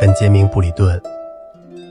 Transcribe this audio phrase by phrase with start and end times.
[0.00, 1.00] 本杰明·布里顿。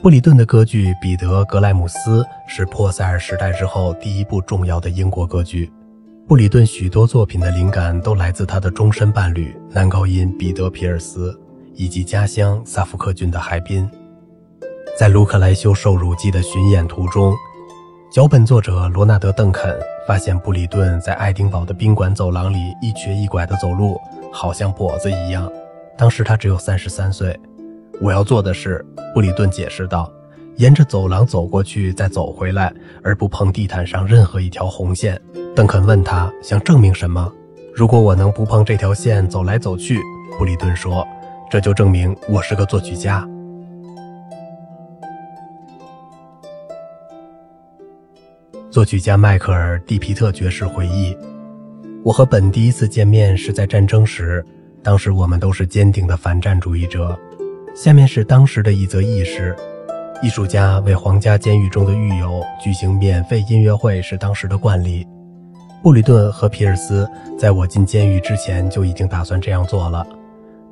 [0.02, 5.72] 布里顿的歌剧《彼得·格莱姆斯》是珀塞尔时代之后第一部重要的英国歌剧。
[6.28, 11.40] 布里顿许多作品的灵感都来自他的终身伴侣男高音彼得·皮尔斯
[11.76, 13.90] 以及家乡萨福克郡的海滨。
[15.00, 17.34] 在卢克莱修受辱记的巡演途中，
[18.12, 19.74] 脚本作者罗纳德·邓肯
[20.06, 23.98] 发现布里顿在爱丁堡的宾馆走廊里一瘸一拐地走路，
[24.30, 25.50] 好像跛子一样。
[25.98, 27.40] 当时他只有三十三岁。
[28.02, 30.12] 我要做的是，布里顿解释道，
[30.58, 35.20] 沿着走廊走过去，再走回来，而不碰地毯上任何一条红线。
[35.56, 37.32] 邓肯问他想证明什么？
[37.74, 40.00] 如果我能不碰这条线走来走去，
[40.38, 41.08] 布里顿说，
[41.50, 43.28] 这就证明我是个作曲家。
[48.70, 51.16] 作曲家迈克尔·蒂皮特爵士回忆
[52.04, 54.44] ：“我和本第一次见面是在战争时，
[54.82, 57.18] 当时我们都是坚定的反战主义者。
[57.76, 59.56] 下面是当时的一则轶事：
[60.22, 65.06] 艺术家为皇家监狱中的狱友举行免费音乐会是当时的惯例。
[65.82, 70.06] 布里顿和皮尔斯在我进监狱之前就已经打算这样做了。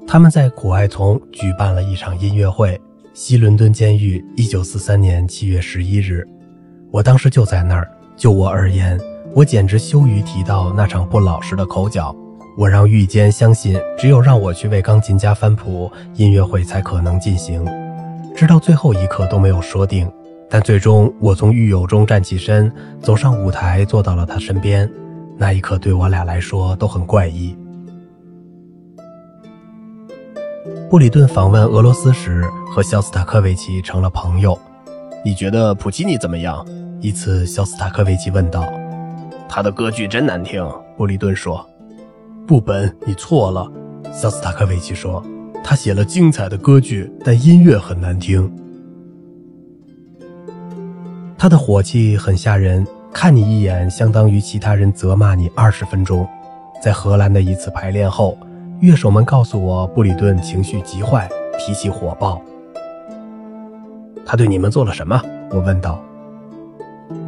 [0.07, 2.79] 他们在苦艾丛举办了一场音乐会，
[3.15, 6.23] 西伦敦监狱，一九四三年七月十一日。”
[6.91, 7.89] 我当时就在那儿。
[8.15, 8.99] 就我而言，
[9.33, 12.15] 我简直羞于提到那场不老实的口角。
[12.57, 17.65] 我让狱监相信，只有让我去为钢琴家翻谱，音乐会才可能进行。
[18.35, 20.11] 直到最后一刻都没有说定。
[20.53, 22.69] 但最终，我从狱友中站起身，
[23.01, 24.91] 走上舞台，坐到了他身边。
[25.37, 27.55] 那一刻对我俩来说都很怪异。
[30.89, 34.59] 布里顿访问俄罗斯时，和肖斯塔科维奇成了朋友。
[35.23, 36.65] 你觉得普契尼怎么样？
[36.99, 38.69] 一次，肖斯塔科维奇问道
[39.47, 41.65] ：“他的歌剧真难听。”布里顿说
[42.51, 43.71] ：“布本，你错了。”
[44.11, 45.23] 肖斯塔科维奇说
[45.63, 48.51] ：“他写了精彩的歌剧，但音乐很难听。”
[51.39, 56.27] 他的火气很吓人，看你一眼相当于其他人责骂你二十分钟。
[56.83, 58.37] 在荷兰的一次排练后，
[58.81, 62.41] 乐手们告诉我，布里顿情绪极坏，脾气火爆。
[64.25, 65.21] 他对你们做了什么？
[65.51, 66.03] 我问道。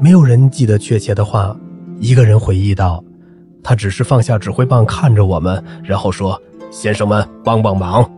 [0.02, 1.56] 没有人记得确切的话。
[2.00, 3.02] 一个人回忆道
[3.64, 8.10] ：“他只是放下指挥棒，看着我们，然后说：‘先生们，帮帮忙。’